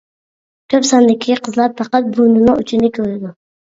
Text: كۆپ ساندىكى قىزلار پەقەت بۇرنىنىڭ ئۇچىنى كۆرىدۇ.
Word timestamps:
كۆپ 0.73 0.87
ساندىكى 0.93 1.37
قىزلار 1.49 1.75
پەقەت 1.81 2.09
بۇرنىنىڭ 2.17 2.61
ئۇچىنى 2.63 2.91
كۆرىدۇ. 2.97 3.35